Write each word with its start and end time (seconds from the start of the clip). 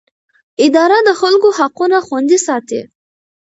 اداره 0.65 0.97
د 1.07 1.09
خلکو 1.19 1.49
حقونه 1.59 1.97
خوندي 2.07 2.37
ساتي. 2.47 2.81